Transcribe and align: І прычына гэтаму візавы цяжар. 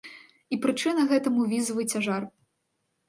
І 0.55 0.57
прычына 0.63 1.05
гэтаму 1.13 1.41
візавы 1.53 1.83
цяжар. 1.93 2.29